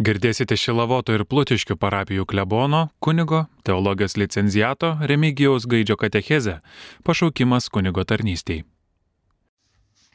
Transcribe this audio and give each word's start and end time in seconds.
Girdėsite 0.00 0.56
Šilavoto 0.56 1.12
ir 1.12 1.26
Plutiškių 1.28 1.74
parapijų 1.76 2.22
klebono, 2.24 2.86
kunigo, 3.04 3.42
teologijos 3.68 4.14
licenciato 4.16 4.94
Remigijaus 5.10 5.66
Gaidžio 5.68 5.98
katechezę- 6.00 6.54
pašaukimas 7.06 7.68
kunigo 7.68 8.04
tarnystėj. 8.12 8.64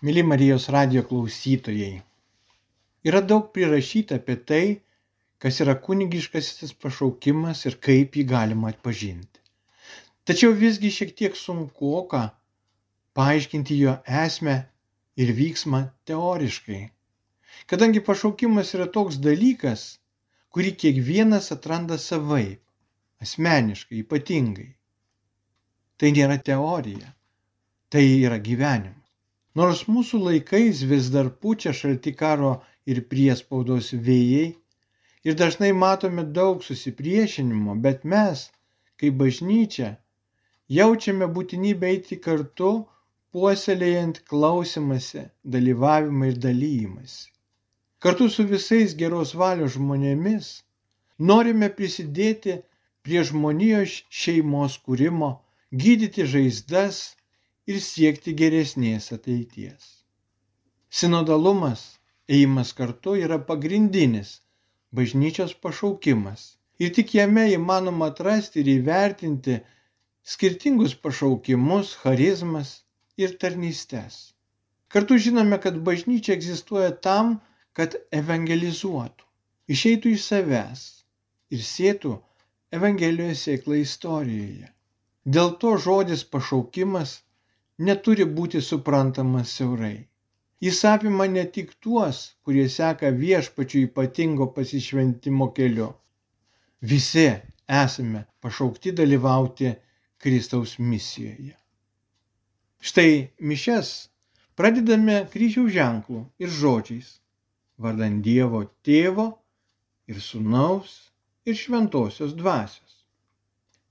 Mili 0.02 0.24
Marijos 0.24 0.66
radio 0.74 1.04
klausytojai, 1.04 2.02
yra 3.06 3.22
daug 3.22 3.54
prirašyta 3.54 4.16
apie 4.16 4.36
tai, 4.36 4.82
kas 5.38 5.62
yra 5.62 5.76
kunigiškasis 5.76 6.74
pašaukimas 6.74 7.66
ir 7.70 7.78
kaip 7.78 8.18
jį 8.18 8.26
galima 8.26 8.74
atpažinti. 8.74 9.40
Tačiau 10.26 10.58
visgi 10.64 10.90
šiek 10.90 11.14
tiek 11.16 11.36
sunku 11.36 12.08
ką 12.10 12.32
paaiškinti 13.14 13.78
jo 13.78 13.98
esmę 14.26 14.66
ir 15.16 15.30
vyksmą 15.30 15.92
teoriškai. 16.06 16.95
Kadangi 17.70 18.02
pašaukimas 18.08 18.74
yra 18.78 18.86
toks 18.98 19.18
dalykas, 19.28 19.86
kurį 20.54 20.72
kiekvienas 20.82 21.52
atranda 21.56 21.98
savaip, 22.02 22.62
asmeniškai, 23.24 24.04
ypatingai. 24.04 24.70
Tai 25.98 26.12
nėra 26.18 26.38
teorija, 26.50 27.10
tai 27.92 28.06
yra 28.28 28.38
gyvenimas. 28.48 29.10
Nors 29.56 29.86
mūsų 29.88 30.20
laikais 30.28 30.84
vis 30.92 31.10
dar 31.12 31.32
pučia 31.44 31.72
šalti 31.82 32.12
karo 32.22 32.54
ir 32.92 33.02
priespaudos 33.12 33.94
vėjai 34.08 34.48
ir 35.28 35.38
dažnai 35.42 35.72
matome 35.84 36.26
daug 36.40 36.64
susipriešinimo, 36.64 37.76
bet 37.86 38.04
mes, 38.16 38.50
kaip 39.00 39.16
bažnyčia, 39.22 39.94
jaučiame 40.80 41.30
būtinybę 41.38 41.94
eiti 41.94 42.20
kartu, 42.28 42.74
puoselėjant 43.36 44.22
klausimąsi, 44.32 45.24
dalyvavimą 45.56 46.30
ir 46.34 46.44
dalymąsi. 46.50 47.35
Kartu 48.00 48.30
su 48.30 48.46
visais 48.48 48.96
geros 49.00 49.34
valios 49.42 49.76
žmonėmis 49.76 50.50
norime 51.32 51.70
prisidėti 51.78 52.60
prie 53.06 53.22
žmonijos 53.30 54.00
šeimos 54.22 54.80
kūrimo, 54.86 55.30
gydyti 55.84 56.26
žaizdas 56.34 57.04
ir 57.70 57.80
siekti 57.82 58.34
geresnės 58.42 59.12
ateities. 59.16 59.86
Sinodalumas, 60.90 61.86
ėjimas 62.30 62.74
kartu 62.78 63.16
yra 63.22 63.40
pagrindinis 63.50 64.40
bažnyčios 64.96 65.54
pašaukimas 65.64 66.46
ir 66.80 66.94
tik 66.98 67.16
jame 67.18 67.48
įmanoma 67.54 68.12
atrasti 68.12 68.62
ir 68.62 68.70
įvertinti 68.76 69.58
skirtingus 70.36 70.96
pašaukimus, 71.06 71.96
charizmas 72.04 72.72
ir 73.18 73.36
tarnystės. 73.42 74.36
Kartu 74.92 75.18
žinome, 75.26 75.60
kad 75.64 75.78
bažnyčia 75.90 76.36
egzistuoja 76.36 76.92
tam, 77.08 77.36
kad 77.78 77.96
evangelizuotų, 78.22 79.26
išeitų 79.76 80.16
iš 80.16 80.30
savęs 80.32 80.86
ir 81.56 81.64
sėtų 81.72 82.14
Evangelijos 82.76 83.44
sėklą 83.46 83.78
istorijoje. 83.82 84.70
Dėl 85.36 85.52
to 85.62 85.76
žodis 85.84 86.24
pašaukimas 86.34 87.12
neturi 87.88 88.26
būti 88.40 88.62
suprantamas 88.70 89.54
siaurai. 89.58 90.08
Jis 90.66 90.82
apima 90.90 91.28
ne 91.36 91.44
tik 91.58 91.74
tuos, 91.86 92.20
kurie 92.44 92.66
seka 92.76 93.12
viešpačių 93.22 93.84
ypatingo 93.88 94.48
pasišventimo 94.58 95.50
keliu. 95.58 95.92
Visi 96.92 97.28
esame 97.82 98.26
pašaukti 98.42 98.96
dalyvauti 99.00 99.74
Kristaus 100.18 100.78
misijoje. 100.80 101.56
Štai 102.80 103.12
mišes 103.52 103.94
pradedame 104.60 105.22
kryžiaus 105.34 105.72
ženklų 105.78 106.26
ir 106.44 106.58
žodžiais 106.62 107.14
vardan 107.82 108.22
Dievo 108.26 108.64
tėvo 108.88 109.28
ir 110.12 110.22
sunaus 110.30 110.96
ir 111.46 111.58
šventosios 111.60 112.34
dvasios. 112.40 113.04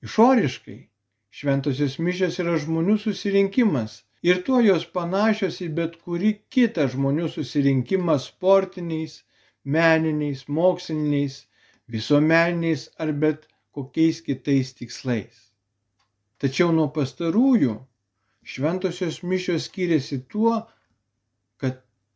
Išoriškai 0.05 0.81
Šventosios 1.35 1.95
mišios 2.07 2.37
yra 2.43 2.53
žmonių 2.63 2.95
susirinkimas 3.03 3.95
ir 4.31 4.37
tuo 4.49 4.59
jos 4.65 4.85
panašios 4.97 5.57
į 5.65 5.67
bet 5.79 5.97
kurį 6.05 6.29
kitą 6.57 6.85
žmonių 6.93 7.31
susirinkimą 7.37 8.15
sportiniais, 8.25 9.17
meniniais, 9.77 10.45
moksliniais, 10.59 11.41
visuomeniniais 11.95 12.85
ar 13.03 13.11
bet 13.25 13.49
kokiais 13.75 14.21
kitais 14.29 14.71
tikslais. 14.79 15.41
Tačiau 16.39 16.71
nuo 16.77 16.87
pastarųjų 17.01 17.75
šventosios 18.55 19.19
mišios 19.33 19.67
skiriasi 19.67 20.21
tuo, 20.31 20.55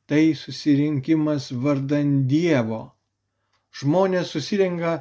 tai 0.08 0.34
susirinkimas 0.34 1.50
vardan 1.64 2.12
Dievo. 2.32 2.80
Žmonės 3.78 4.30
susirenka 4.32 4.92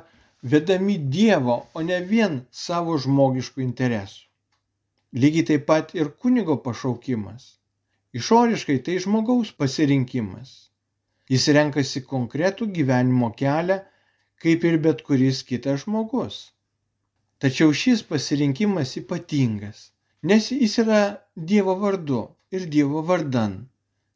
vedami 0.44 0.98
Dievo, 1.16 1.58
o 1.74 1.84
ne 1.90 2.00
vien 2.10 2.42
savo 2.52 2.98
žmogiškų 3.04 3.64
interesų. 3.64 4.26
Lygiai 5.16 5.46
taip 5.50 5.64
pat 5.70 5.94
ir 5.96 6.10
kunigo 6.22 6.58
pašaukimas. 6.66 7.46
Išoriškai 8.20 8.76
tai 8.84 8.98
žmogaus 9.04 9.54
pasirinkimas. 9.56 10.52
Jis 11.32 11.48
renkasi 11.56 12.04
konkretų 12.12 12.68
gyvenimo 12.76 13.30
kelią, 13.40 13.78
kaip 14.44 14.66
ir 14.68 14.78
bet 14.84 15.04
kuris 15.08 15.40
kitas 15.48 15.86
žmogus. 15.86 16.42
Tačiau 17.40 17.72
šis 17.72 18.04
pasirinkimas 18.12 18.98
ypatingas, 19.00 19.92
nes 20.28 20.52
jis 20.52 20.78
yra 20.84 21.02
Dievo 21.52 21.78
vardu 21.80 22.22
ir 22.52 22.68
Dievo 22.76 23.06
vardan. 23.08 23.58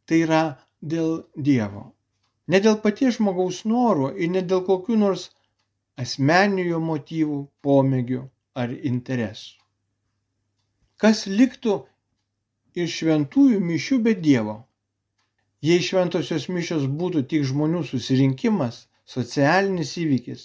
Tai 0.05 0.19
yra 0.27 0.43
dėl 0.81 1.23
Dievo. 1.35 1.83
Ne 2.47 2.59
dėl 2.59 2.77
paties 2.83 3.17
žmogaus 3.17 3.63
norų 3.71 4.11
ir 4.17 4.31
ne 4.35 4.41
dėl 4.41 4.63
kokių 4.67 4.97
nors 5.03 5.29
asmeninių 6.03 6.65
jo 6.67 6.79
motyvų, 6.85 7.39
pomėgių 7.65 8.21
ar 8.63 8.73
interesų. 8.91 9.59
Kas 11.01 11.25
liktų 11.27 11.75
iš 12.83 12.97
šventųjų 13.01 13.59
mišių 13.69 13.99
be 14.07 14.15
Dievo? 14.25 14.57
Jei 15.61 15.81
šventosios 15.85 16.47
mišios 16.49 16.87
būtų 17.01 17.23
tik 17.31 17.45
žmonių 17.51 17.83
susirinkimas, 17.85 18.87
socialinis 19.05 19.93
įvykis, 20.01 20.43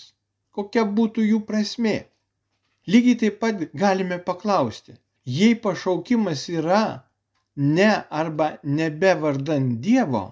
kokia 0.52 0.84
būtų 0.98 1.24
jų 1.24 1.40
prasmė? 1.48 1.96
Lygiai 2.86 3.18
taip 3.22 3.38
pat 3.40 3.62
galime 3.72 4.18
paklausti, 4.28 4.94
jei 5.24 5.56
pašaukimas 5.66 6.44
yra 6.52 6.82
ne 7.56 7.90
arba 8.10 8.48
nebe 8.62 9.14
vardan 9.20 9.80
Dievo, 9.80 10.24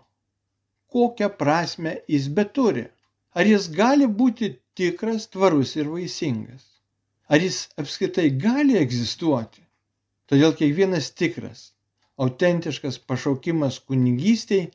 kokią 0.92 1.28
prasme 1.40 1.96
jis 2.08 2.28
beturi? 2.28 2.86
Ar 3.34 3.46
jis 3.46 3.68
gali 3.74 4.06
būti 4.06 4.52
tikras, 4.78 5.26
tvarus 5.32 5.74
ir 5.76 5.88
vaisingas? 5.90 6.64
Ar 7.32 7.40
jis 7.42 7.64
apskritai 7.80 8.28
gali 8.30 8.76
egzistuoti? 8.78 9.64
Todėl 10.30 10.54
kiekvienas 10.58 11.10
tikras, 11.18 11.72
autentiškas 12.16 13.00
pašaukimas 13.08 13.80
kunigystiai 13.88 14.70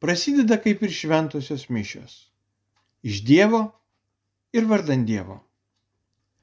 prasideda 0.00 0.56
kaip 0.62 0.82
ir 0.86 0.94
šventosios 0.94 1.68
mišios. 1.68 2.14
Iš 3.02 3.20
Dievo 3.28 3.60
ir 4.56 4.64
vardan 4.70 5.04
Dievo. 5.06 5.42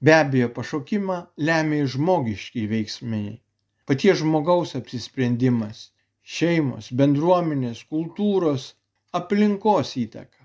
Be 0.06 0.14
abejo, 0.14 0.52
pašaukimą 0.54 1.18
lemia 1.48 1.88
žmogiški 1.90 2.68
veiksmai. 2.70 3.40
Paties 3.86 4.22
žmogaus 4.22 4.74
apsisprendimas, 4.80 5.90
šeimos, 6.36 6.90
bendruomenės, 7.02 7.84
kultūros, 7.92 8.72
aplinkos 9.20 9.94
įtaka. 10.02 10.42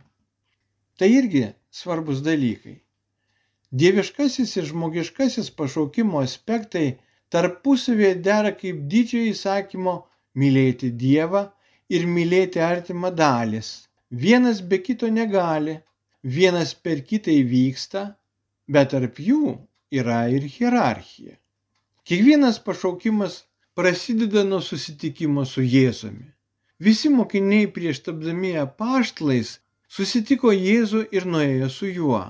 Tai 1.01 1.09
irgi 1.09 1.47
svarbus 1.81 2.21
dalykai. 2.27 2.77
Dieviškasis 3.81 4.53
ir 4.61 4.69
žmogiškasis 4.73 5.49
pašaukimo 5.57 6.21
aspektai 6.21 6.87
tarpusavėje 7.33 8.21
dera 8.29 8.53
kaip 8.61 8.85
didžiojo 8.93 9.33
įsakymo 9.33 9.97
mylėti 10.43 10.91
Dievą 11.03 11.47
ir 11.97 12.07
mylėti 12.17 12.63
artimą 12.67 13.15
dalis. 13.23 13.71
Vienas 14.11 14.61
be 14.61 14.83
kito 14.87 15.09
negali, 15.09 15.81
vienas 16.37 16.75
per 16.75 17.05
kitą 17.11 17.33
įvyksta, 17.43 18.03
bet 18.69 18.93
tarp 18.93 19.23
jų 19.31 19.55
yra 20.03 20.27
ir 20.37 20.51
hierarchija. 20.57 21.40
Kiekvienas 22.09 22.59
pašaukimas 22.65 23.43
prasideda 23.75 24.45
nuo 24.45 24.61
susitikimo 24.65 25.45
su 25.45 25.63
Jėzumi. 25.63 26.31
Visi 26.81 27.11
mokiniai 27.13 27.67
prieš 27.77 28.01
tapdami 28.07 28.55
apaštlais 28.61 29.59
susitiko 29.97 30.53
Jėzų 30.55 31.03
ir 31.17 31.27
nuėjo 31.29 31.69
su 31.75 31.91
juo. 31.91 32.23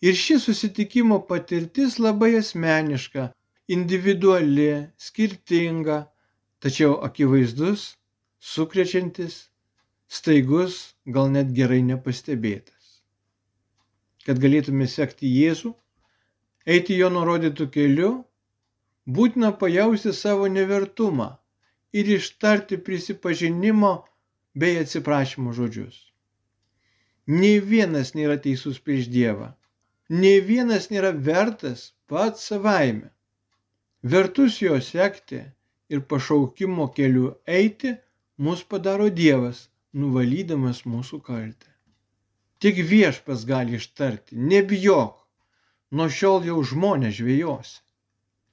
Ir 0.00 0.16
ši 0.16 0.38
susitikimo 0.44 1.18
patirtis 1.28 1.98
labai 1.98 2.30
asmeniška, 2.38 3.26
individuali, 3.76 4.70
skirtinga, 4.96 5.98
tačiau 6.62 6.96
akivaizdus, 7.06 7.84
sukrečiantis, 8.52 9.36
staigus, 10.08 10.94
gal 11.06 11.28
net 11.34 11.52
gerai 11.58 11.82
nepastebėtas. 11.90 13.02
Kad 14.24 14.40
galėtume 14.40 14.86
sekti 14.88 15.28
Jėzų, 15.34 15.74
eiti 16.66 16.96
jo 17.02 17.10
nurodytų 17.12 17.68
keliu, 17.74 18.10
būtina 19.06 19.52
pajausti 19.60 20.12
savo 20.16 20.48
nevertumą 20.48 21.30
ir 21.92 22.10
ištarti 22.16 22.78
prisipažinimo 22.86 23.92
bei 24.54 24.78
atsiprašymo 24.82 25.52
žodžius. 25.56 25.96
Nei 27.30 27.60
vienas 27.72 28.14
nėra 28.18 28.36
teisus 28.42 28.78
prieš 28.82 29.08
Dievą. 29.14 29.52
Nei 30.10 30.40
vienas 30.42 30.90
nėra 30.90 31.12
vertas 31.14 31.92
pats 32.10 32.46
savaime. 32.50 33.10
Vertus 34.02 34.60
jo 34.62 34.78
sekti 34.82 35.42
ir 35.92 36.00
pašaukimo 36.10 36.88
keliu 36.96 37.34
eiti 37.46 37.94
mus 38.38 38.64
padaro 38.64 39.10
Dievas, 39.10 39.68
nuvalydamas 39.92 40.82
mūsų 40.86 41.20
kaltę. 41.22 41.68
Tik 42.60 42.80
viešpas 42.90 43.44
gali 43.48 43.78
ištarti, 43.78 44.36
nebijok, 44.36 45.14
nuo 45.96 46.08
šiol 46.08 46.44
jau 46.48 46.58
žmonės 46.72 47.14
žvėjosi. 47.20 47.78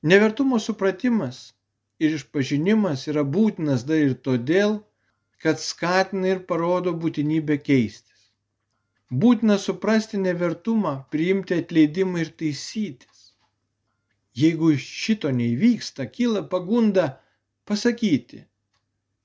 Nevertumo 0.04 0.60
supratimas 0.60 1.54
ir 2.00 2.14
išpažinimas 2.18 3.08
yra 3.12 3.24
būtinas 3.24 3.86
dar 3.90 4.04
ir 4.04 4.14
todėl, 4.28 4.82
kad 5.42 5.62
skatina 5.62 6.34
ir 6.34 6.44
parodo 6.50 6.94
būtinybę 6.94 7.58
keistis. 7.70 8.28
Būtina 9.10 9.58
suprasti 9.58 10.20
nevertumą, 10.22 10.94
priimti 11.12 11.58
atleidimą 11.62 12.26
ir 12.26 12.34
taisytis. 12.42 13.32
Jeigu 14.38 14.76
šito 14.78 15.32
neįvyksta, 15.34 16.06
kyla 16.14 16.44
pagunda 16.52 17.08
pasakyti, 17.66 18.44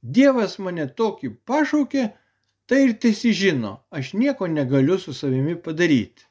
Dievas 0.02 0.58
mane 0.58 0.88
tokį 0.98 1.28
pašaukė, 1.46 2.08
tai 2.66 2.78
ir 2.84 2.94
tiesi 3.02 3.30
žino, 3.40 3.72
aš 3.90 4.14
nieko 4.18 4.48
negaliu 4.50 4.98
su 4.98 5.14
savimi 5.14 5.54
padaryti. 5.54 6.26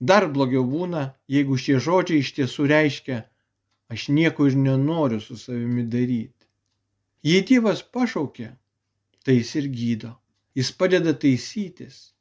Dar 0.00 0.28
blogiau 0.30 0.64
būna, 0.64 1.14
jeigu 1.28 1.58
šie 1.58 1.78
žodžiai 1.82 2.22
iš 2.22 2.34
tiesų 2.36 2.68
reiškia, 2.70 3.22
aš 3.90 4.08
nieko 4.14 4.46
ir 4.46 4.54
nenoriu 4.56 5.18
su 5.20 5.36
savimi 5.36 5.82
daryti. 5.82 6.46
Jei 7.26 7.42
Dievas 7.42 7.82
pašaukė, 7.82 8.52
tai 9.24 9.40
jis 9.40 9.56
ir 9.58 9.66
gydo, 9.74 10.12
jis 10.54 10.70
padeda 10.70 11.16
taisytis, 11.18 12.12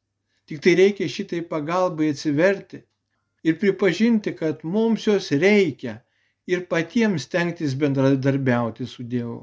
Tik 0.48 0.62
tai 0.64 0.76
reikia 0.80 1.12
šitai 1.12 1.42
pagalbai 1.52 2.14
atsiverti 2.14 2.80
ir 3.44 3.58
pripažinti, 3.60 4.32
kad 4.40 4.64
mums 4.64 5.08
jos 5.08 5.28
reikia 5.44 5.98
ir 6.48 6.64
patiems 6.72 7.28
stengtis 7.28 7.76
bendradarbiauti 7.82 8.88
su 8.88 9.04
Dievu. 9.04 9.42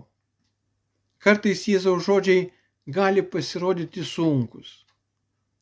Kartais 1.20 1.66
Jėzaus 1.69 2.06
žodžiai 2.08 2.46
gali 2.96 3.25
pasirodyti 3.34 4.04
sunkus, 4.04 4.70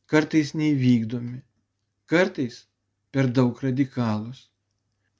kartais 0.07 0.53
neįvykdomi, 0.55 1.41
kartais 2.09 2.63
per 3.11 3.29
daug 3.39 3.63
radikalus. 3.65 4.49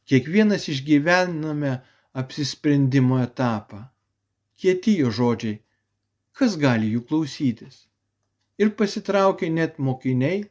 Kiekvienas 0.09 0.68
išgyvename 0.74 1.77
apsisprendimo 2.19 3.21
etapą. 3.24 3.85
Kieti 4.59 5.00
jo 5.00 5.09
žodžiai, 5.21 5.57
kas 6.38 6.59
gali 6.59 6.91
jų 6.94 7.06
klausytis? 7.09 7.83
ir 8.62 8.74
pasitraukė 8.80 9.50
net 9.53 9.80
mokiniai, 9.88 10.44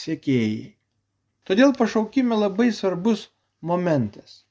sekėjai. 0.00 0.74
Todėl 1.48 1.72
pašaukime 1.78 2.36
labai 2.36 2.68
svarbus 2.74 3.28
momentas. 3.70 4.42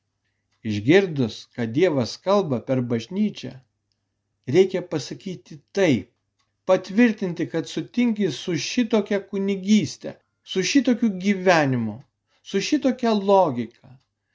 Išgirdus, 0.66 1.46
kad 1.56 1.74
Dievas 1.76 2.16
kalba 2.18 2.62
per 2.68 2.82
bažnyčią, 2.82 3.52
reikia 4.56 4.82
pasakyti 4.82 5.60
taip, 5.78 6.10
patvirtinti, 6.66 7.46
kad 7.52 7.70
sutinki 7.70 8.32
su 8.34 8.56
šitokia 8.58 9.20
kunigystė, 9.30 10.16
su 10.46 10.64
šitokiu 10.64 11.10
gyvenimu, 11.22 11.98
su 12.42 12.62
šitokia 12.62 13.14
logika, 13.14 13.90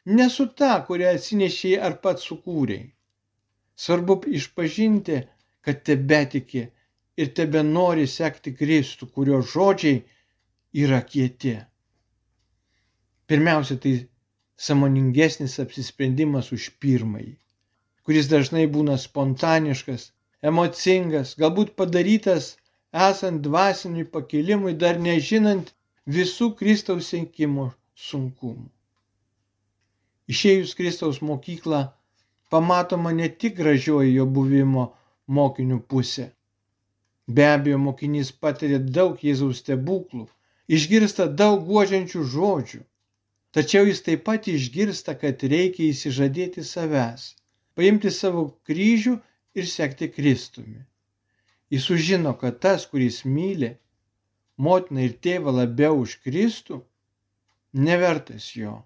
ne 0.05 0.27
su 0.31 0.47
ta, 0.59 0.73
kurią 0.87 1.15
atsinešiai 1.17 1.79
ar 1.87 1.97
pats 2.03 2.27
sukūrėjai. 2.31 2.91
Svarbu 3.81 4.17
išpažinti, 4.39 5.21
kad 5.65 5.83
tebetiki 5.87 6.67
ir 7.23 7.33
tebe 7.37 7.63
nori 7.63 8.07
sekti 8.11 8.53
Kristų, 8.59 9.09
kurio 9.15 9.41
žodžiai 9.53 10.03
yra 10.85 11.01
kieti. 11.13 11.55
Pirmiausia, 13.31 13.77
tai 13.83 13.95
samoningesnis 14.69 15.59
apsisprendimas 15.63 16.51
už 16.57 16.71
pirmąjį, 16.83 17.35
kuris 18.05 18.29
dažnai 18.33 18.67
būna 18.75 18.99
spontaniškas, 18.99 20.11
emocingas, 20.51 21.37
galbūt 21.41 21.77
padarytas 21.79 22.57
esant 23.09 23.45
dvasiniui 23.47 24.09
pakilimui, 24.17 24.75
dar 24.83 24.99
nežinant 24.99 25.71
visų 26.07 26.55
Kristaus 26.57 27.13
senkimo 27.13 27.71
sunkumų. 27.95 28.69
Išėjus 30.31 30.77
Kristaus 30.79 31.21
mokyklą, 31.21 31.87
pamatoma 32.51 33.13
ne 33.13 33.29
tik 33.29 33.57
gražioji 33.59 34.15
jo 34.15 34.27
buvimo 34.27 34.93
mokinių 35.27 35.81
pusė, 35.91 36.31
Be 37.37 37.45
abejo, 37.47 37.79
mokinys 37.79 38.31
patiria 38.43 38.79
daug 38.97 39.21
Jėzaus 39.23 39.61
stebuklų, 39.63 40.25
išgirsta 40.77 41.29
daug 41.41 41.61
guodžiančių 41.69 42.23
žodžių. 42.33 42.81
Tačiau 43.55 43.87
jis 43.87 44.03
taip 44.07 44.25
pat 44.27 44.49
išgirsta, 44.51 45.15
kad 45.21 45.45
reikia 45.53 45.85
įsižadėti 45.93 46.65
savęs, 46.67 47.29
paimti 47.79 48.11
savo 48.17 48.43
kryžių 48.67 49.15
ir 49.59 49.69
sekti 49.75 50.09
Kristumi. 50.17 50.81
Jis 51.71 51.87
sužino, 51.87 52.35
kad 52.41 52.59
tas, 52.67 52.89
kuris 52.91 53.23
myli 53.37 53.71
motiną 54.67 55.05
ir 55.07 55.17
tėvą 55.25 55.55
labiau 55.57 56.01
už 56.05 56.19
Kristų, 56.25 56.81
nevertas 57.87 58.51
jo. 58.57 58.81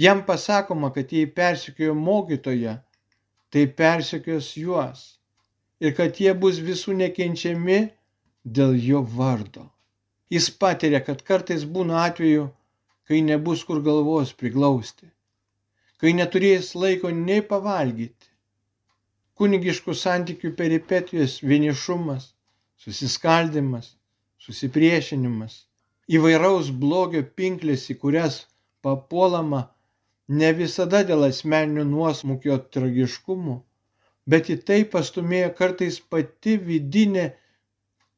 Jam 0.00 0.22
pasakoma, 0.24 0.92
kad 0.94 1.12
jei 1.12 1.26
persikėjo 1.38 1.94
mokytoje, 1.98 2.76
tai 3.50 3.66
persikios 3.80 4.54
juos 4.56 5.02
ir 5.80 5.96
kad 5.98 6.20
jie 6.22 6.32
bus 6.44 6.60
visų 6.62 6.94
nekenčiami 7.00 7.80
dėl 8.44 8.76
jo 8.78 9.02
vardo. 9.16 9.66
Jis 10.30 10.48
patiria, 10.62 11.00
kad 11.02 11.24
kartais 11.26 11.64
būna 11.66 12.04
atveju, 12.06 12.46
kai 13.08 13.20
nebus 13.26 13.64
kur 13.66 13.80
galvos 13.82 14.32
priglausti, 14.40 15.08
kai 15.98 16.14
neturės 16.14 16.74
laiko 16.78 17.10
nei 17.10 17.42
pavalgyti. 17.42 18.28
Kunigiškų 19.40 19.96
santykių 19.96 20.52
peripetijos 20.54 21.40
vienišumas, 21.42 22.28
susiskaldimas, 22.78 23.96
susipriešinimas, 24.44 25.56
įvairaus 26.16 26.70
blogio 26.82 27.22
pinklės, 27.40 27.88
į 27.92 27.98
kurias 28.04 28.38
papuolama 28.86 29.66
ne 30.40 30.52
visada 30.60 31.02
dėl 31.10 31.26
asmeninių 31.28 31.84
nuosmukio 31.90 32.56
tragiškumo, 32.76 33.56
bet 34.30 34.50
į 34.54 34.56
tai 34.70 34.80
pastumėjo 34.94 35.52
kartais 35.60 36.00
pati 36.14 36.56
vidinė 36.70 37.26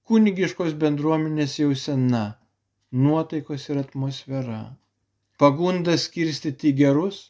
kunigiškos 0.08 0.76
bendruomenės 0.84 1.58
jausena, 1.62 2.22
nuotaikos 2.92 3.68
ir 3.72 3.82
atmosfera. 3.82 4.62
Pagunda 5.40 5.94
skirstyti 5.98 6.72
gerus, 6.80 7.22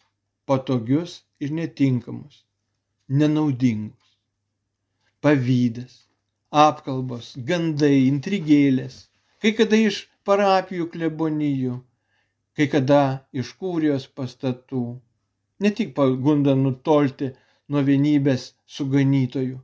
patogius 0.46 1.20
ir 1.40 1.52
netinkamus, 1.58 2.42
nenaudingus. 3.08 4.16
Pavydas, 5.22 5.94
apkalbos, 6.52 7.32
gandai, 7.48 8.04
intrigėlės, 8.10 8.96
kai 9.40 9.54
kada 9.56 9.78
iš 9.88 10.02
parapijų 10.28 10.90
klebonijų, 10.92 11.78
kai 12.56 12.66
kada 12.74 13.00
iš 13.32 13.54
kūrijos 13.56 14.04
pastatų. 14.12 14.84
Ne 15.64 15.70
tik 15.72 15.94
pagunda 15.96 16.54
nutolti 16.58 17.30
nuo 17.72 17.80
vienybės 17.86 18.50
su 18.66 18.84
ganytoju, 18.92 19.58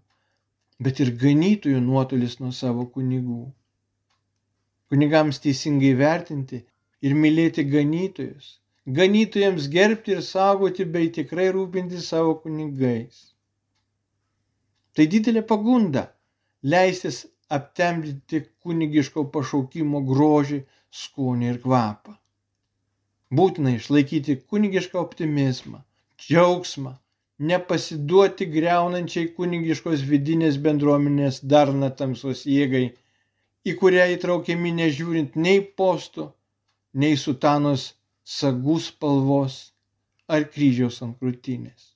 bet 0.80 1.04
ir 1.04 1.12
ganytojų 1.20 1.84
nuotolis 1.84 2.38
nuo 2.40 2.54
savo 2.56 2.86
kunigų. 2.96 3.42
Kunigams 4.88 5.42
teisingai 5.44 5.92
vertinti 5.98 6.64
ir 7.04 7.14
mylėti 7.14 7.68
ganytojus, 7.68 8.54
ganytojams 8.88 9.68
gerbti 9.68 10.16
ir 10.16 10.22
saugoti 10.24 10.88
bei 10.88 11.12
tikrai 11.12 11.50
rūpinti 11.52 12.00
savo 12.00 12.38
kunigais. 12.40 13.26
Tai 14.96 15.04
didelė 15.06 15.44
pagunda 15.46 16.08
leistis 16.74 17.24
aptemdyti 17.58 18.42
kunigiško 18.64 19.24
pašaukimo 19.34 20.02
grožį, 20.12 20.62
skonį 21.02 21.50
ir 21.52 21.60
kvapą. 21.64 22.14
Būtina 23.38 23.74
išlaikyti 23.76 24.38
kunigišką 24.52 25.00
optimizmą, 25.00 25.82
džiaugsmą, 26.24 26.94
nepasiduoti 27.50 28.48
greunančiai 28.54 29.28
kunigiškos 29.36 30.04
vidinės 30.12 30.56
bendruomenės 30.64 31.42
darna 31.52 31.90
tamsos 32.00 32.44
jėgai, 32.48 32.86
į 33.68 33.74
kurią 33.82 34.08
įtraukiami 34.16 34.72
nežiūrint 34.80 35.36
nei 35.36 35.60
postų, 35.80 36.30
nei 36.94 37.20
sutanos 37.20 37.92
sagų 38.38 38.78
spalvos 38.86 39.60
ar 40.28 40.48
kryžiaus 40.54 41.02
ant 41.04 41.16
krūtinės. 41.20 41.92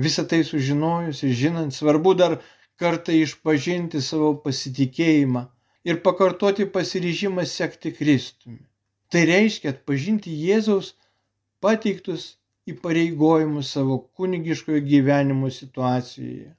Visą 0.00 0.24
tai 0.28 0.40
sužinojus 0.48 1.24
ir 1.26 1.34
žinant, 1.36 1.74
svarbu 1.76 2.14
dar 2.16 2.38
kartą 2.80 3.14
išpažinti 3.16 4.00
savo 4.04 4.32
pasitikėjimą 4.44 5.44
ir 5.90 6.00
pakartoti 6.06 6.66
pasiryžimą 6.76 7.46
sekti 7.52 7.92
Kristumi. 7.96 8.62
Tai 9.10 9.24
reiškia 9.30 9.72
atpažinti 9.74 10.32
Jėzaus 10.44 10.94
pateiktus 11.64 12.26
įpareigojimus 12.72 13.72
savo 13.76 13.98
kunigiškojo 14.16 14.80
gyvenimo 14.86 15.50
situacijoje 15.50 16.50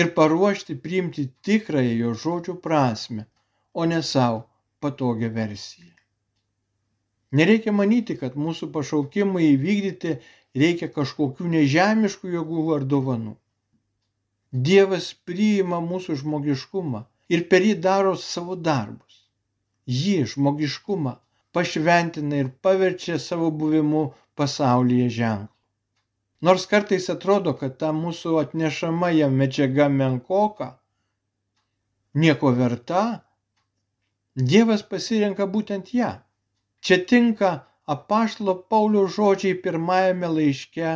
ir 0.00 0.12
paruošti 0.18 0.76
priimti 0.84 1.26
tikrąją 1.48 1.94
jo 2.02 2.14
žodžių 2.22 2.54
prasme, 2.66 3.26
o 3.72 3.84
ne 3.92 4.00
savo 4.12 4.42
patogią 4.84 5.30
versiją. 5.38 5.92
Nereikia 7.36 7.72
manyti, 7.72 8.16
kad 8.20 8.36
mūsų 8.38 8.68
pašaukimui 8.74 9.48
įvykdyti 9.54 10.12
reikia 10.62 10.88
kažkokių 10.92 11.48
nežemiškų 11.54 12.32
jėgų 12.36 12.66
ar 12.76 12.86
dovanų. 12.92 13.34
Dievas 14.56 15.06
priima 15.28 15.82
mūsų 15.84 16.16
žmogiškumą 16.22 17.02
ir 17.36 17.42
per 17.50 17.64
jį 17.66 17.74
daro 17.86 18.14
savo 18.22 18.56
darbus. 18.68 19.18
Jį 19.86 20.22
žmogiškumą 20.32 21.12
pašventina 21.56 22.40
ir 22.42 22.48
paverčia 22.64 23.18
savo 23.24 23.50
buvimu 23.50 24.02
pasaulyje 24.38 25.08
ženklų. 25.18 25.52
Nors 26.46 26.66
kartais 26.70 27.08
atrodo, 27.12 27.54
kad 27.60 27.76
ta 27.80 27.92
mūsų 27.96 28.36
atnešama 28.42 29.10
jam 29.16 29.36
medžiaga 29.40 29.88
menkoka, 29.92 30.68
nieko 32.14 32.52
verta, 32.58 33.04
Dievas 34.36 34.82
pasirenka 34.84 35.46
būtent 35.48 35.94
ją. 35.96 36.10
Čia 36.84 36.98
tinka 37.08 37.52
apaštalo 37.88 38.54
Paulių 38.72 39.06
žodžiai 39.14 39.56
pirmajame 39.64 40.28
laiške 40.28 40.90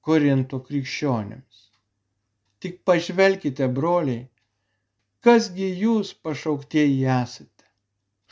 Korinto 0.00 0.62
krikščionėms. 0.64 1.65
Tik 2.60 2.80
pažvelkite, 2.88 3.68
broliai, 3.78 4.24
kasgi 5.26 5.68
jūs 5.82 6.12
pašauktieji 6.24 7.02
esate. 7.16 7.66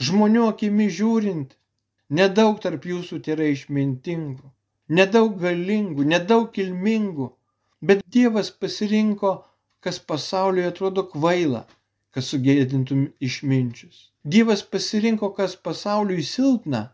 Žmonių 0.06 0.46
akimi 0.52 0.86
žiūrint, 0.98 1.56
nedaug 2.20 2.60
tarp 2.64 2.86
jūsų 2.90 3.20
yra 3.34 3.48
išmintingų, 3.54 4.48
nedaug 4.98 5.36
galingų, 5.42 6.06
nedaug 6.14 6.48
kilmingų, 6.56 7.28
bet 7.84 8.04
Dievas 8.16 8.50
pasirinko, 8.50 9.34
kas 9.84 10.00
pasaulyje 10.12 10.72
atrodo 10.72 11.04
kvaila, 11.12 11.66
kad 12.14 12.24
sugėdintum 12.24 13.06
išminčius. 13.28 14.08
Dievas 14.24 14.62
pasirinko, 14.74 15.34
kas 15.36 15.56
pasauliui 15.68 16.24
silpna, 16.24 16.86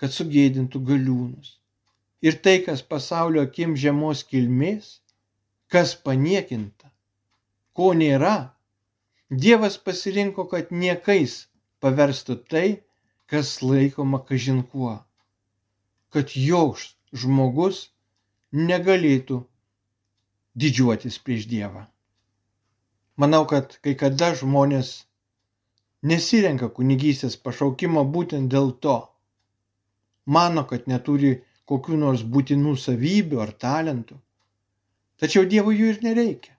kad 0.00 0.10
sugėdintų 0.10 0.80
galiūnus. 0.90 1.54
Ir 2.24 2.40
tai, 2.42 2.56
kas 2.66 2.82
pasaulio 2.82 3.44
akim 3.46 3.76
žemos 3.78 4.24
kilmės, 4.26 4.98
kas 5.74 5.94
paniekinta, 6.06 6.92
ko 7.74 7.92
nėra, 7.98 8.34
Dievas 9.44 9.76
pasirinko, 9.82 10.44
kad 10.46 10.68
niekais 10.70 11.32
paverstų 11.82 12.36
tai, 12.52 12.66
kas 13.26 13.56
laikoma 13.64 14.20
kažinkuo, 14.28 14.92
kad 16.14 16.34
joks 16.38 16.84
žmogus 17.22 17.80
negalėtų 18.54 19.40
didžiuotis 20.54 21.18
prieš 21.24 21.48
Dievą. 21.50 21.86
Manau, 23.18 23.42
kad 23.50 23.74
kai 23.82 23.96
kada 23.98 24.30
žmonės 24.38 24.92
nesirenka 26.02 26.68
kunigystės 26.76 27.34
pašaukimo 27.40 28.04
būtent 28.16 28.52
dėl 28.54 28.70
to. 28.84 29.00
Mano, 30.26 30.62
kad 30.70 30.86
neturi 30.90 31.40
kokių 31.70 31.98
nors 32.04 32.22
būtinų 32.36 32.76
savybių 32.84 33.42
ar 33.46 33.52
talentų. 33.66 34.20
Tačiau 35.22 35.46
Dievui 35.50 35.78
jų 35.78 35.92
ir 35.94 36.00
nereikia. 36.04 36.54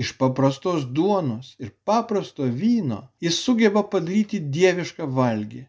Iš 0.00 0.14
paprastos 0.20 0.86
duonos 0.96 1.52
ir 1.60 1.74
paprasto 1.84 2.46
vyno 2.60 3.02
jis 3.20 3.40
sugeba 3.44 3.82
padaryti 3.94 4.40
dievišką 4.54 5.08
valgį. 5.18 5.66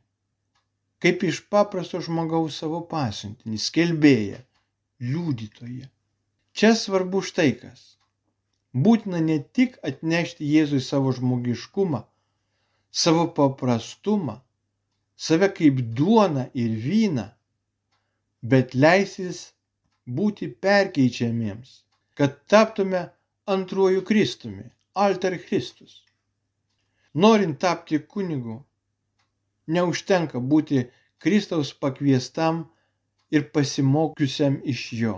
Kaip 1.04 1.26
iš 1.28 1.42
paprasto 1.52 2.00
žmogaus 2.06 2.60
savo 2.62 2.80
pasiuntinį, 2.94 3.58
skelbėją, 3.60 4.40
liudytoją. 5.02 5.90
Čia 6.56 6.72
svarbu 6.78 7.24
štai 7.26 7.52
kas. 7.60 7.82
Būtina 8.72 9.20
ne 9.26 9.40
tik 9.58 9.76
atnešti 9.84 10.48
Jėzui 10.48 10.80
savo 10.86 11.12
žmogiškumą, 11.18 12.04
savo 13.04 13.26
paprastumą, 13.36 14.38
save 15.18 15.50
kaip 15.58 15.82
duoną 15.98 16.46
ir 16.64 16.78
vyną, 16.86 17.28
bet 18.54 18.76
leisis 18.76 19.42
būti 20.08 20.48
perkeičiamiems, 20.66 21.82
kad 22.18 22.38
taptume 22.48 23.10
antruoju 23.46 24.02
Kristumi, 24.06 24.64
alter 24.94 25.38
Kristus. 25.48 26.02
Norint 27.14 27.60
tapti 27.60 28.00
kunigu, 28.00 28.62
neužtenka 29.68 30.40
būti 30.40 30.86
Kristaus 31.20 31.74
pakviestam 31.74 32.64
ir 33.32 33.50
pasimokiusiam 33.54 34.62
iš 34.64 34.88
jo. 35.02 35.18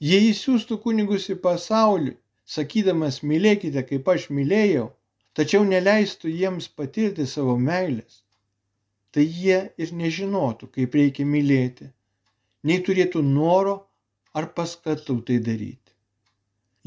Jei 0.00 0.30
įsiūstų 0.30 0.80
kunigus 0.82 1.30
į 1.32 1.38
pasaulį, 1.40 2.16
sakydamas 2.44 3.22
mylėkite, 3.22 3.82
kaip 3.88 4.08
aš 4.14 4.28
mylėjau, 4.30 4.90
tačiau 5.34 5.64
neleistų 5.64 6.28
jiems 6.28 6.68
patirti 6.68 7.26
savo 7.26 7.56
meilės, 7.56 8.20
tai 9.14 9.24
jie 9.24 9.60
ir 9.78 9.94
nežinotų, 9.94 10.68
kaip 10.76 10.94
reikia 10.98 11.24
mylėti, 11.24 11.88
nei 12.68 12.82
turėtų 12.84 13.22
noro 13.22 13.78
ar 14.38 14.50
paskatų 14.56 15.16
tai 15.28 15.38
daryti. 15.48 15.94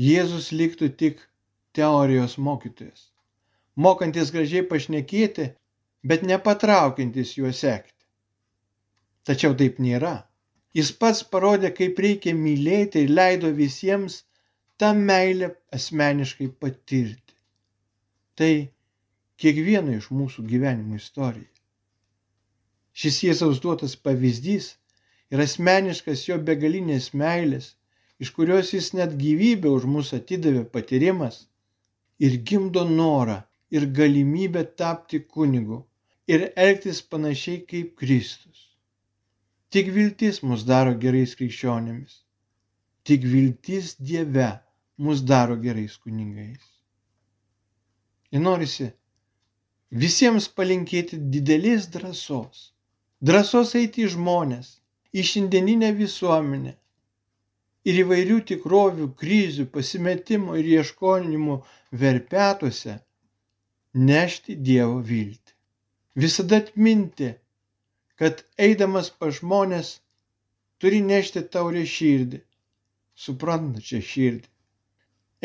Jėzus 0.07 0.51
liktų 0.59 0.89
tik 1.01 1.21
teorijos 1.77 2.37
mokytojas, 2.47 3.07
mokantis 3.75 4.33
gražiai 4.35 4.65
pašnekėti, 4.71 5.47
bet 6.07 6.25
nepatraukintis 6.31 7.35
juos 7.37 7.63
sekti. 7.65 7.95
Tačiau 9.27 9.57
taip 9.59 9.79
nėra. 9.83 10.15
Jis 10.77 10.91
pats 11.01 11.23
parodė, 11.31 11.71
kaip 11.73 11.99
reikia 11.99 12.35
mylėti 12.37 13.05
ir 13.05 13.15
leido 13.19 13.49
visiems 13.61 14.21
tą 14.77 14.93
meilę 14.93 15.55
asmeniškai 15.73 16.51
patirti 16.61 17.27
tai 18.37 18.69
kiekvieno 19.41 19.95
iš 19.97 20.11
mūsų 20.13 20.45
gyvenimo 20.51 20.97
istorija. 21.01 21.49
Šis 22.97 23.21
Jėzaus 23.25 23.61
duotas 23.61 23.95
pavyzdys 24.01 24.71
yra 25.33 25.47
asmeniškas 25.49 26.27
jo 26.29 26.37
begalinės 26.49 27.11
meilės, 27.21 27.73
iš 28.21 28.31
kurios 28.37 28.73
jis 28.73 28.93
net 28.97 29.17
gyvybę 29.21 29.69
už 29.77 29.85
mus 29.93 30.13
atidavė 30.17 30.63
patyrimas 30.73 31.43
ir 32.19 32.39
gimdo 32.49 32.85
norą 32.89 33.41
ir 33.71 33.89
galimybę 33.99 34.63
tapti 34.79 35.19
kunigu 35.33 35.83
ir 36.27 36.51
elgtis 36.55 37.01
panašiai 37.11 37.65
kaip 37.71 37.95
Kristus. 37.99 38.63
Tik 39.69 39.91
viltis 39.95 40.41
mus 40.47 40.63
daro 40.63 40.93
gerais 41.03 41.35
krikščionėmis. 41.39 42.23
Tik 43.07 43.27
viltis 43.33 43.95
Dieve 43.99 44.49
mus 44.97 45.21
daro 45.31 45.57
gerais 45.59 45.97
kunigais. 45.99 46.63
Ir 48.31 48.43
norisi 48.43 48.89
visiems 50.03 50.47
palinkėti 50.57 51.19
didelės 51.35 51.87
drąsos. 51.91 52.71
Drąsos 53.23 53.75
eiti 53.79 54.03
į 54.05 54.13
žmonės, 54.15 54.77
į 55.13 55.23
šiandieninę 55.31 55.91
visuomenę 55.97 56.73
ir 57.87 57.99
įvairių 58.03 58.37
tikrovių, 58.51 59.07
krizių, 59.21 59.67
pasimetimo 59.73 60.57
ir 60.59 60.67
ieškonimų 60.77 61.57
verpetuose 62.01 62.97
nešti 64.09 64.57
Dievo 64.69 64.99
viltį. 65.11 65.53
Visada 66.23 66.59
atminti, 66.63 67.31
kad 68.19 68.43
eidamas 68.67 69.09
pa 69.13 69.29
žmonės 69.39 69.93
turi 70.81 70.99
nešti 71.05 71.43
taurę 71.53 71.83
širdį, 71.95 72.41
suprantačią 73.25 74.01
širdį. 74.11 74.49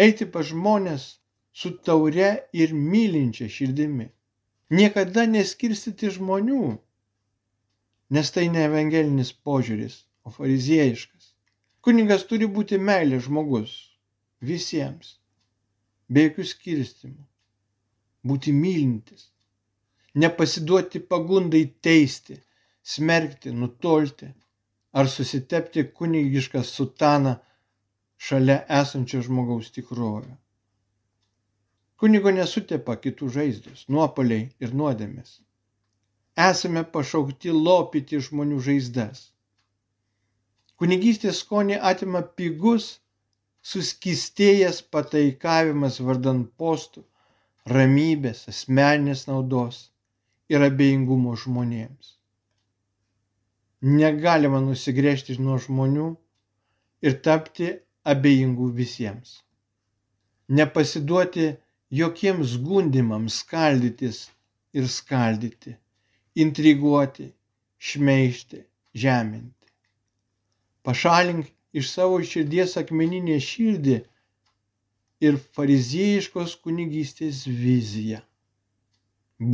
Eiti 0.05 0.27
pa 0.35 0.43
žmonės 0.49 1.05
su 1.53 1.75
taure 1.87 2.31
ir 2.57 2.73
mylinčia 2.75 3.49
širdimi. 3.53 4.09
Niekada 4.73 5.27
neskirstyti 5.29 6.09
žmonių, 6.17 6.63
nes 8.13 8.31
tai 8.35 8.49
ne 8.53 8.67
evangelinis 8.69 9.33
požiūris, 9.47 10.03
o 10.27 10.31
fariziejiškas. 10.35 11.33
Kuningas 11.83 12.27
turi 12.31 12.47
būti 12.57 12.79
meilė 12.79 13.19
žmogus 13.25 13.73
visiems, 14.45 15.17
be 16.13 16.27
jokių 16.29 16.47
skirstimų, 16.51 17.23
būti 18.29 18.53
mylintis, 18.55 19.31
nepasiduoti 20.15 21.01
pagundai 21.13 21.65
teisti, 21.83 22.37
smerkti, 22.83 23.55
nutolti 23.57 24.29
ar 24.93 25.09
susitepti 25.09 25.87
kunigišką 25.97 26.63
sutaną 26.69 27.37
šalia 28.19 28.61
esančio 28.81 29.23
žmogaus 29.27 29.73
tikrovę. 29.75 30.37
Kunigo 31.97 32.33
nesutepa 32.35 32.99
kitų 32.99 33.31
žaizdos, 33.39 33.87
nuopoliai 33.89 34.51
ir 34.61 34.75
nuodėmės. 34.75 35.39
Esame 36.37 36.83
pašaukti 36.95 37.53
lopyti 37.53 38.21
žmonių 38.25 38.59
žaizdas. 38.65 39.33
Kunigystės 40.81 41.43
skonį 41.45 41.77
atima 41.91 42.23
pigus, 42.23 42.87
suskistėjęs 43.63 44.81
pataikavimas 44.95 46.01
vardant 46.01 46.49
postų, 46.59 47.05
ramybės, 47.69 48.49
asmeninės 48.49 49.27
naudos 49.29 49.91
ir 50.49 50.65
abejingumo 50.67 51.37
žmonėms. 51.37 52.17
Negalima 53.83 54.61
nusigręžti 54.65 55.37
nuo 55.43 55.59
žmonių 55.59 56.09
ir 57.03 57.21
tapti 57.29 57.71
abejingų 58.09 58.73
visiems. 58.81 59.43
Nepasiduoti 60.49 61.53
jokiems 62.01 62.57
gundimams 62.67 63.43
skaldytis 63.45 64.25
ir 64.73 64.89
skaldyti, 64.89 65.77
intriguoti, 66.35 67.31
šmeižti, 67.79 68.63
žeminti. 68.95 69.69
Pašalink 70.83 71.47
iš 71.73 71.91
savo 71.93 72.19
širdies 72.33 72.77
akmeninę 72.81 73.39
širdį 73.41 73.99
ir 75.27 75.39
fariziejiškos 75.57 76.57
kunigystės 76.65 77.45
viziją. 77.47 78.21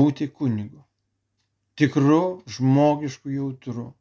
Būti 0.00 0.28
kunigu. 0.28 0.82
Tikru 1.78 2.22
žmogišku 2.54 3.30
jautru. 3.32 3.92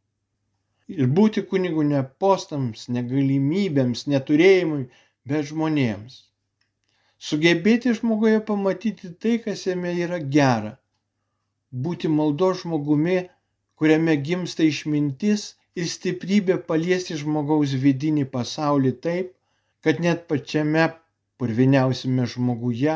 Ir 0.88 1.10
būti 1.20 1.44
kunigu 1.44 1.84
ne 1.84 2.00
postams, 2.24 2.88
ne 2.88 3.04
galimybėms, 3.04 4.06
neturėjimui, 4.08 4.88
bet 5.28 5.50
žmonėms. 5.52 6.22
Sugebėti 7.28 7.94
žmoguje 7.98 8.40
pamatyti 8.48 9.12
tai, 9.22 9.36
kas 9.44 9.66
jame 9.68 9.92
yra 10.06 10.20
gera. 10.38 10.78
Būti 11.86 12.10
maldo 12.18 12.52
žmogumi, 12.60 13.18
kuriame 13.78 14.16
gimsta 14.28 14.66
išmintis 14.66 15.48
ir 15.78 15.90
stiprybė 15.94 16.58
paliesti 16.70 17.18
žmogaus 17.22 17.76
vidinį 17.84 18.26
pasaulį 18.34 18.94
taip, 19.06 19.34
kad 19.86 20.02
net 20.06 20.26
pačiame 20.32 20.88
purviniausiame 21.38 22.26
žmoguje 22.34 22.96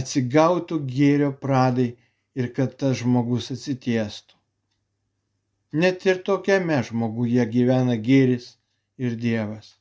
atsigautų 0.00 0.78
gėrio 0.94 1.30
pradai 1.44 1.88
ir 2.40 2.52
kad 2.56 2.76
tas 2.82 3.00
žmogus 3.02 3.50
atsitiestų. 3.54 4.36
Net 5.82 6.06
ir 6.06 6.22
tokiame 6.26 6.80
žmoguje 6.86 7.44
gyvena 7.52 7.96
gėris 8.08 8.46
ir 8.98 9.14
Dievas. 9.24 9.76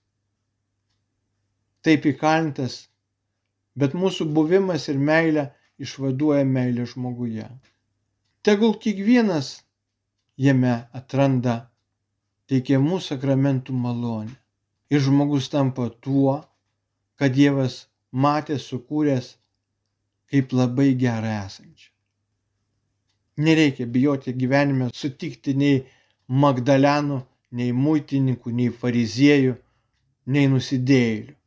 Taip 1.85 2.05
įkalintas, 2.11 2.75
bet 3.79 3.95
mūsų 3.97 4.27
buvimas 4.35 4.85
ir 4.91 4.99
meilė 5.09 5.47
išvaduoja 5.79 6.43
meilę 6.45 6.85
žmoguje. 6.93 7.47
Tegul 8.49 8.71
kiekvienas 8.81 9.47
jame 10.41 10.71
atranda 10.97 11.51
teikiamų 12.49 12.97
sakramentų 13.07 13.75
malonę. 13.77 14.31
Ir 14.89 15.03
žmogus 15.05 15.51
tampa 15.53 15.85
tuo, 16.05 16.33
kad 17.21 17.35
Dievas 17.35 17.75
matė 18.09 18.57
sukūręs 18.63 19.27
kaip 20.33 20.57
labai 20.57 20.87
gerą 21.03 21.35
esančią. 21.43 21.91
Nereikia 23.45 23.85
bijoti 23.85 24.33
gyvenime 24.33 24.89
sutikti 25.03 25.53
nei 25.53 25.85
Magdalenų, 26.45 27.21
nei 27.53 27.69
muitininkų, 27.85 28.55
nei 28.63 28.73
fariziejų, 28.81 29.53
nei 30.25 30.49
nusidėjėlių. 30.55 31.37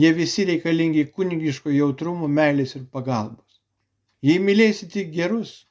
Jie 0.00 0.16
visi 0.24 0.48
reikalingi 0.54 1.10
kunigiško 1.12 1.76
jautrumo, 1.76 2.32
meilės 2.40 2.78
ir 2.80 2.88
pagalbos. 2.88 3.60
Jei 4.24 4.40
mylėsite 4.40 5.04
gerus, 5.12 5.65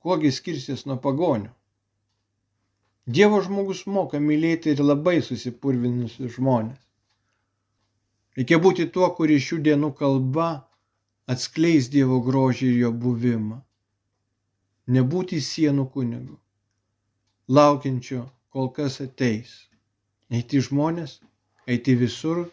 kuogi 0.00 0.30
skirsis 0.32 0.86
nuo 0.88 0.96
pagonių. 1.04 1.50
Dievo 3.16 3.40
žmogus 3.44 3.82
moka 3.94 4.20
mylėti 4.26 4.72
ir 4.74 4.82
labai 4.84 5.18
susipurvinusius 5.26 6.36
žmonės. 6.36 6.78
Reikia 8.38 8.58
būti 8.66 8.86
tuo, 8.94 9.08
kuris 9.16 9.42
šių 9.46 9.58
dienų 9.66 9.90
kalba 9.98 10.50
atskleis 11.34 11.88
Dievo 11.94 12.20
grožį 12.28 12.68
ir 12.70 12.78
jo 12.84 12.92
buvimą. 13.02 13.58
Nebūti 14.96 15.40
sienų 15.46 15.84
kunigu, 15.96 16.36
laukiančio, 17.58 18.22
kol 18.54 18.70
kas 18.78 19.00
ateis. 19.04 19.52
Eiti 20.30 20.62
žmonės, 20.68 21.18
eiti 21.66 21.96
visur, 22.04 22.44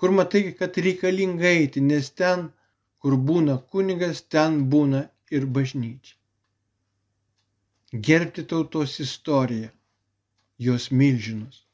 kur 0.00 0.14
matai, 0.16 0.46
kad 0.62 0.78
reikalinga 0.86 1.50
eiti, 1.50 1.84
nes 1.90 2.08
ten, 2.22 2.48
kur 3.02 3.18
būna 3.30 3.58
kunigas, 3.74 4.24
ten 4.36 4.64
būna 4.72 5.04
ir 5.34 5.46
bažnyčia 5.58 6.19
gerbti 7.92 8.44
tautos 8.46 9.00
istoriją, 9.02 9.68
jos 10.62 10.90
milžinus, 10.94 11.64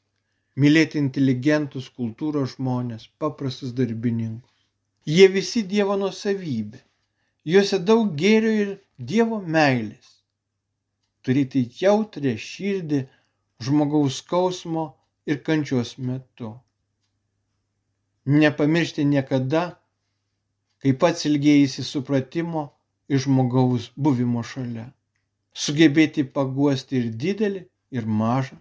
mylėti 0.57 0.97
inteligentus, 0.97 1.91
kultūros 1.93 2.55
žmonės, 2.55 3.05
paprastus 3.21 3.75
darbininkus. 3.77 4.65
Jie 5.05 5.27
visi 5.29 5.61
Dievo 5.61 5.93
nusavybė, 6.01 6.81
juose 7.45 7.77
daug 7.79 8.15
gėrio 8.17 8.55
ir 8.63 8.73
Dievo 8.97 9.37
meilės. 9.45 10.15
Turėti 11.21 11.67
jautrę 11.81 12.33
širdį 12.33 13.03
žmogaus 13.61 14.17
skausmo 14.23 14.89
ir 15.29 15.43
kančios 15.45 15.97
metu. 15.99 16.55
Nepamiršti 18.25 19.05
niekada, 19.05 19.77
kai 20.81 20.97
pats 20.97 21.29
ilgėjasi 21.29 21.85
supratimo 21.85 22.71
iš 23.07 23.27
žmogaus 23.29 23.91
buvimo 23.95 24.41
šalia 24.43 24.89
sugebėti 25.65 26.25
paguosti 26.37 26.99
ir 27.01 27.07
didelį, 27.23 27.63
ir 27.97 28.09
mažą, 28.21 28.57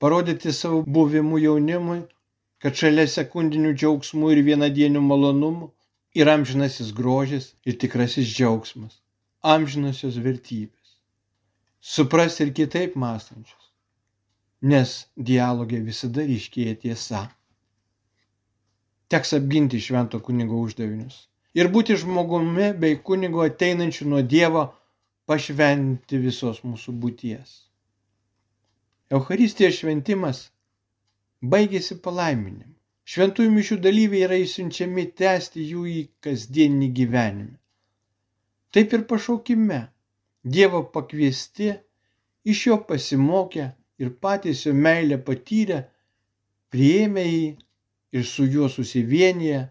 parodyti 0.00 0.52
savo 0.56 0.82
buvimu 0.96 1.40
jaunimui, 1.42 2.00
kad 2.62 2.78
šalia 2.80 3.06
sekundinių 3.10 3.74
džiaugsmų 3.74 4.32
ir 4.34 4.42
vienadienių 4.46 5.02
malonumų 5.04 5.68
yra 6.18 6.34
amžinasis 6.38 6.90
grožis 6.96 7.52
ir 7.68 7.78
tikrasis 7.82 8.26
džiaugsmas, 8.32 8.98
amžinosios 9.54 10.18
vertybės. 10.24 10.96
Supras 11.80 12.40
ir 12.42 12.50
kitaip 12.56 12.96
mąstančius, 12.98 13.68
nes 14.72 14.94
dialogė 15.30 15.82
visada 15.86 16.24
ryškėja 16.26 16.74
tiesa. 16.84 17.28
Teks 19.08 19.36
apginti 19.38 19.78
švento 19.80 20.18
kunigo 20.24 20.58
uždavinius 20.64 21.28
ir 21.56 21.70
būti 21.74 21.96
žmogumi 22.00 22.72
bei 22.82 22.98
kunigo 23.04 23.44
ateinančiu 23.46 24.08
nuo 24.10 24.24
Dievo 24.34 24.66
pašventi 25.28 26.18
visos 26.22 26.62
mūsų 26.64 26.92
būties. 27.02 27.50
Eucharistijos 29.16 29.76
šventimas 29.82 30.40
baigėsi 31.54 31.98
palaiminimu. 32.06 32.72
Šventųjų 33.08 33.52
mišių 33.52 33.78
dalyviai 33.84 34.24
yra 34.24 34.38
įsiunčiami 34.44 35.04
tęsti 35.20 35.66
jų 35.72 35.84
į 35.92 36.00
kasdienį 36.24 36.88
gyvenimą. 37.00 37.54
Taip 38.72 38.96
ir 38.96 39.04
pašaukime. 39.12 39.82
Dievo 40.56 40.82
pakviesti, 40.96 41.70
iš 42.52 42.66
jo 42.70 42.76
pasimokę 42.88 43.70
ir 44.00 44.12
patys 44.24 44.64
jo 44.64 44.74
meilę 44.86 45.18
patyrę, 45.28 45.82
prieėmė 46.72 47.24
jį 47.28 47.48
ir 48.16 48.28
su 48.32 48.46
juo 48.48 48.68
susivienyje, 48.72 49.64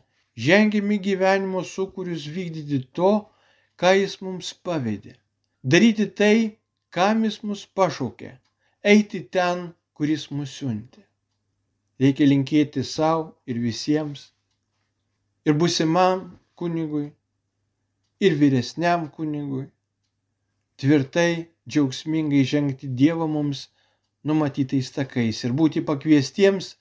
žengėme 0.47 0.97
gyvenimo 1.07 1.63
sukūrius 1.65 2.27
vykdyti 2.33 2.83
to, 2.99 3.13
ką 3.79 3.95
jis 4.01 4.19
mums 4.25 4.51
pavedė 4.67 5.15
daryti 5.63 6.07
tai, 6.13 6.57
kam 6.89 7.23
jis 7.25 7.41
mus 7.43 7.65
pašaukė, 7.75 8.31
eiti 8.83 9.23
ten, 9.33 9.71
kuris 9.97 10.29
mus 10.31 10.53
siuntė. 10.59 11.03
Reikia 12.01 12.27
linkėti 12.29 12.83
savo 12.85 13.31
ir 13.49 13.57
visiems, 13.61 14.31
ir 15.45 15.57
busimam 15.57 16.37
kunigui, 16.55 17.07
ir 18.21 18.37
vyresniam 18.37 19.07
kunigui, 19.13 19.65
tvirtai, 20.77 21.47
džiaugsmingai 21.67 22.43
žengti 22.45 22.87
Dievo 22.87 23.27
mums 23.27 23.67
numatytais 24.23 24.91
takais 24.93 25.43
ir 25.43 25.55
būti 25.57 25.83
pakviestiems 25.89 26.75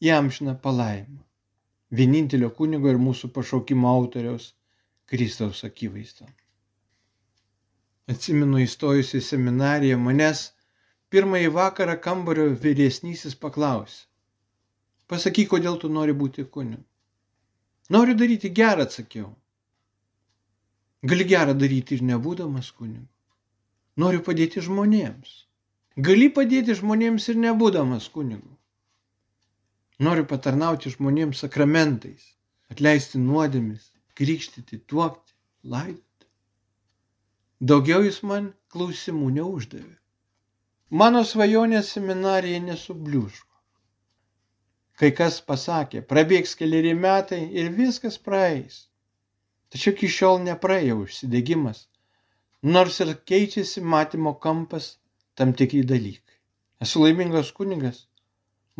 į 0.00 0.14
amžiną 0.16 0.54
palaimą. 0.62 1.18
Vienintelio 1.90 2.52
kunigo 2.54 2.88
ir 2.92 3.02
mūsų 3.02 3.32
pašaukimo 3.34 3.90
autoriaus 3.90 4.52
Kristaus 5.10 5.64
akivaizdą 5.66 6.30
atsimenu 8.08 8.62
įstojus 8.64 9.12
į 9.18 9.20
seminariją 9.26 9.98
manęs 9.98 10.46
pirmąjį 11.10 11.50
vakarą 11.56 11.96
kambario 12.06 12.46
vyresnysis 12.64 13.36
paklausė. 13.44 14.06
Pasakyk, 15.10 15.48
kodėl 15.50 15.76
tu 15.82 15.90
nori 15.90 16.14
būti 16.14 16.44
kunigu. 16.56 16.84
Noriu 17.90 18.14
daryti 18.14 18.52
gerą, 18.54 18.84
atsakiau. 18.86 19.32
Gali 21.02 21.24
gerą 21.32 21.56
daryti 21.58 21.96
ir 21.96 22.04
nebūdamas 22.12 22.68
kunigu. 22.76 23.08
Noriu 23.98 24.22
padėti 24.26 24.62
žmonėms. 24.62 25.32
Gali 26.08 26.28
padėti 26.36 26.76
žmonėms 26.78 27.26
ir 27.32 27.40
nebūdamas 27.44 28.06
kunigu. 28.14 28.52
Noriu 30.06 30.28
patarnauti 30.30 30.92
žmonėms 30.94 31.42
sakramentais, 31.42 32.22
atleisti 32.72 33.18
nuodėmis, 33.20 33.90
krikštyti, 34.20 34.78
tuokti, 34.86 35.34
laidoti. 35.74 36.09
Daugiau 37.60 38.00
jis 38.00 38.22
man 38.24 38.46
klausimų 38.72 39.26
neuždavė. 39.36 39.96
Mano 40.96 41.20
svajonės 41.28 41.90
seminarija 41.92 42.60
nesubliuško. 42.64 43.56
Kai 44.96 45.10
kas 45.18 45.36
pasakė, 45.44 46.00
prabėgs 46.12 46.54
keliari 46.56 46.94
metai 46.96 47.42
ir 47.60 47.68
viskas 47.76 48.16
praeis. 48.16 48.78
Tačiau 49.68 49.92
iki 49.92 50.08
šiol 50.08 50.40
nepraėjo 50.46 50.96
užsidegimas, 51.02 51.82
nors 52.62 52.96
ir 53.04 53.12
keičiasi 53.28 53.84
matymo 53.84 54.32
kampas 54.40 54.94
tam 55.36 55.52
tikri 55.52 55.84
dalykai. 55.84 56.38
Esu 56.80 57.04
laimingas 57.04 57.52
kunigas, 57.52 58.06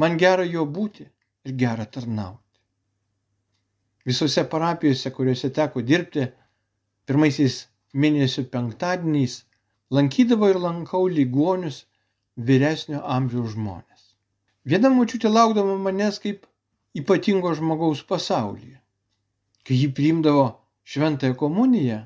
man 0.01 0.17
gera 0.17 0.47
jo 0.49 0.65
būti 0.65 1.05
ir 1.05 1.57
gera 1.65 1.85
tarnauti. 1.85 2.49
Visose 4.09 4.47
parapijose, 4.49 5.13
kuriuose 5.13 5.53
teko 5.53 5.85
dirbti, 5.85 6.25
pirmaisiais 7.05 7.67
mėnesio 7.95 8.45
penktadieniais 8.53 9.41
lankydavo 9.91 10.51
ir 10.53 10.59
lankau 10.63 11.09
ligonius 11.09 11.85
vyresnio 12.37 13.01
amžiaus 13.17 13.55
žmonės. 13.57 14.05
Viena 14.65 14.91
močiutė 14.95 15.33
laukdavo 15.33 15.77
manęs 15.81 16.21
kaip 16.23 16.47
ypatingo 16.95 17.53
žmogaus 17.59 18.03
pasaulyje. 18.07 18.79
Kai 19.65 19.77
ji 19.77 19.89
priimdavo 19.97 20.47
šventąją 20.85 21.37
komuniją, 21.43 21.99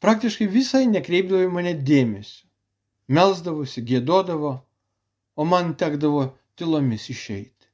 praktiškai 0.00 0.46
visai 0.52 0.84
nekreipdavo 0.90 1.42
į 1.46 1.52
mane 1.52 1.74
dėmesio. 1.88 2.44
Melsdavosi, 3.08 3.84
gėdodavo, 3.86 4.52
o 5.36 5.44
man 5.44 5.74
tekdavo 5.78 6.24
tylomis 6.58 7.10
išeiti. 7.12 7.68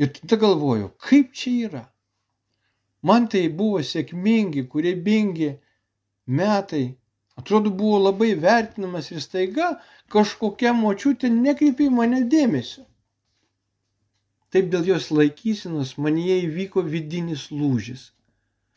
Ir 0.00 0.10
tada 0.14 0.38
galvoju, 0.40 0.90
kaip 0.98 1.34
čia 1.36 1.68
yra. 1.68 1.84
Man 3.04 3.28
tai 3.28 3.48
buvo 3.52 3.82
sėkmingi, 3.84 4.64
kūrybingi 4.72 5.50
metai, 6.26 6.96
atrodo 7.36 7.70
buvo 7.70 7.98
labai 8.08 8.34
vertinamas 8.40 9.10
ir 9.12 9.20
staiga 9.20 9.74
kažkokia 10.14 10.72
močiutė 10.78 11.30
nekreipė 11.30 11.88
į 11.88 11.94
mane 12.00 12.20
dėmesio. 12.34 12.84
Taip 14.54 14.68
dėl 14.70 14.86
jos 14.86 15.10
laikysinos 15.10 15.96
manyje 15.98 16.36
įvyko 16.44 16.84
vidinis 16.86 17.48
lūžis. 17.50 18.12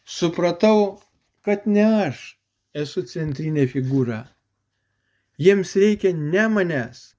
Supratau, 0.04 0.98
kad 1.46 1.68
ne 1.70 1.86
aš 2.08 2.24
esu 2.74 3.04
centrinė 3.06 3.68
figūra. 3.70 4.24
Jiems 5.38 5.76
reikia 5.78 6.16
ne 6.18 6.48
manęs, 6.50 7.14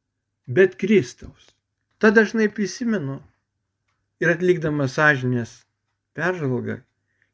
bet 0.47 0.75
Kristaus. 0.81 1.55
Ta 1.99 2.11
dažnai 2.11 2.49
prisimenu 2.51 3.21
ir 4.19 4.33
atlikdamas 4.35 4.97
sąžinės 4.99 5.55
peržvalgą, 6.19 6.81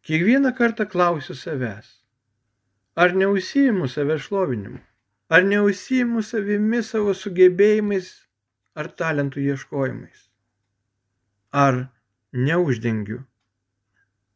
kiekvieną 0.04 0.52
kartą 0.58 0.84
klausiu 0.92 1.36
savęs, 1.40 1.88
ar 2.94 3.14
neusijimu 3.16 3.88
save 3.88 4.18
šlovinimu, 4.18 4.78
ar 5.28 5.44
neusijimu 5.44 6.22
savimi 6.22 6.82
savo 6.82 7.14
sugebėjimais 7.14 8.10
ar 8.74 8.90
talentų 9.02 9.44
ieškojimais, 9.50 10.24
ar 11.50 11.86
neuždengiu 12.32 13.22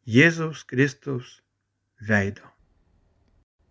Jėzaus 0.09 0.63
Kristaus 0.65 1.41
veido. 2.01 2.47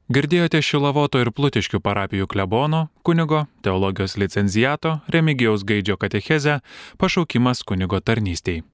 Girdėjote 0.07 0.61
Šilavoto 0.63 1.19
ir 1.19 1.33
Plutiškių 1.35 1.81
parapijų 1.83 2.29
klebono, 2.31 2.85
kunigo, 3.03 3.41
teologijos 3.65 4.15
licencijato, 4.15 5.01
Remigijaus 5.11 5.65
Gaidžio 5.67 5.97
katechezę, 5.99 6.61
pašaukimas 6.95 7.65
kunigo 7.67 7.99
tarnystėj. 7.99 8.61